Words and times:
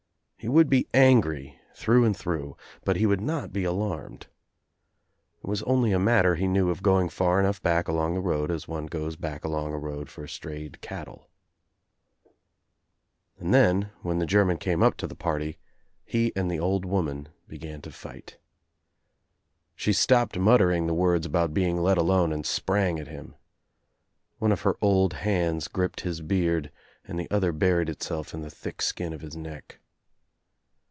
He 0.43 0.49
would 0.49 0.71
be 0.71 0.87
angry 0.91 1.59
through 1.75 2.03
and 2.03 2.17
through, 2.17 2.57
but 2.83 2.95
he 2.95 3.05
would 3.05 3.21
not 3.21 3.53
be 3.53 3.63
alarmed. 3.63 4.25
It 5.43 5.47
was 5.47 5.61
only 5.61 5.91
a 5.91 5.99
matter, 5.99 6.33
he 6.33 6.47
knew, 6.47 6.71
of 6.71 6.81
going 6.81 7.09
far 7.09 7.39
enough 7.39 7.61
back 7.61 7.87
along 7.87 8.15
the 8.15 8.21
road 8.21 8.49
as 8.49 8.67
one 8.67 8.87
goes 8.87 9.15
back 9.15 9.45
along 9.45 9.71
a 9.71 9.77
road 9.77 10.09
for 10.09 10.25
strayed 10.25 10.81
cattle. 10.81 11.29
And 13.37 13.53
then, 13.53 13.91
when 14.01 14.17
the 14.17 14.25
German 14.25 14.57
came 14.57 14.81
up 14.81 14.97
to 14.97 15.05
the 15.05 15.13
party. 15.13 15.51
i65 15.51 15.51
^^^^■^ 15.51 15.51
WAR 15.51 15.59
H 16.29 16.35
lie 16.35 16.41
and 16.41 16.49
the 16.49 16.59
old 16.59 16.85
woman 16.85 17.29
began 17.47 17.79
to 17.83 17.91
fight. 17.91 18.39
She 19.75 19.93
stopped 19.93 20.33
^ 20.35 20.41
muttering 20.41 20.87
the 20.87 20.95
words 20.95 21.27
about 21.27 21.53
being 21.53 21.77
let 21.79 21.99
alone 21.99 22.33
and 22.33 22.47
sprang 22.47 22.97
at 22.99 23.07
him. 23.09 23.35
One 24.39 24.51
of 24.51 24.61
her 24.61 24.75
old 24.81 25.13
hands 25.13 25.67
gripped 25.67 26.01
his 26.01 26.21
beard 26.21 26.71
and 27.05 27.19
the 27.19 27.29
other 27.29 27.51
buried 27.51 27.89
itself 27.89 28.33
in 28.33 28.41
the 28.41 28.49
thick 28.49 28.81
skin 28.81 29.13
of 29.13 29.21
his 29.21 29.35
neck. 29.35 29.77